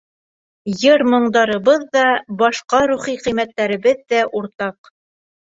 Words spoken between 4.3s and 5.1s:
уртаҡ.